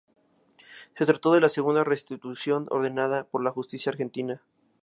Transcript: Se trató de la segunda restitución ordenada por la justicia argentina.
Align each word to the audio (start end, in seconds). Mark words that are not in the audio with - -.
Se 0.95 1.05
trató 1.05 1.31
de 1.31 1.41
la 1.41 1.47
segunda 1.47 1.83
restitución 1.83 2.65
ordenada 2.71 3.25
por 3.25 3.43
la 3.43 3.51
justicia 3.51 3.91
argentina. 3.91 4.41